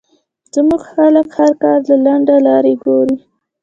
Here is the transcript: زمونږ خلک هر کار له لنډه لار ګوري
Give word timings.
زمونږ 0.53 0.81
خلک 0.93 1.27
هر 1.37 1.51
کار 1.61 1.79
له 1.89 1.95
لنډه 2.05 2.35
لار 2.45 2.65
ګوري 2.83 3.17